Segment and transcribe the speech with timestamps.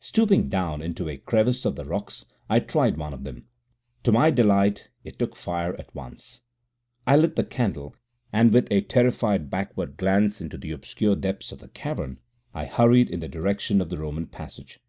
[0.00, 3.46] Stooping down into a crevice of the rocks, I tried one of them.
[4.02, 6.42] To my delight it took fire at once.
[7.06, 7.96] I lit the candle,
[8.30, 12.18] and, with a terrified backward glance into the obscure depths of the cavern,
[12.52, 14.80] I hurried in the direction of the Roman passage.